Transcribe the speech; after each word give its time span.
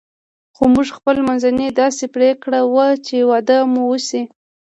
خو 0.55 0.63
موږ 0.73 0.87
خپل 0.97 1.17
منځي 1.27 1.69
داسې 1.81 2.05
پرېکړه 2.15 2.59
کړې 2.61 2.69
وه 2.73 2.87
چې 3.05 3.17
واده 3.29 3.57
مو 3.73 3.85
شوی. 4.07 4.21